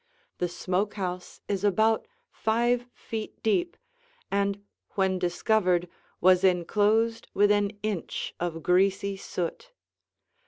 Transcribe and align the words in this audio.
The 0.39 0.47
smoke 0.49 0.95
house 0.95 1.41
is 1.47 1.63
about 1.63 2.07
five 2.31 2.87
feet 2.91 3.43
deep 3.43 3.77
and 4.31 4.63
when 4.95 5.19
discovered 5.19 5.87
was 6.19 6.43
enclosed 6.43 7.27
with 7.35 7.51
an 7.51 7.69
inch 7.83 8.33
of 8.39 8.63
greasy 8.63 9.15
soot. 9.15 9.71